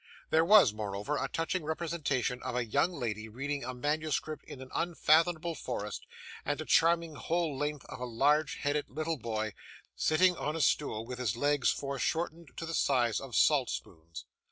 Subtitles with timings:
[0.31, 4.71] There was, moreover, a touching representation of a young lady reading a manuscript in an
[4.73, 6.07] unfathomable forest,
[6.43, 9.53] and a charming whole length of a large headed little boy,
[9.95, 14.25] sitting on a stool with his legs fore shortened to the size of salt spoons.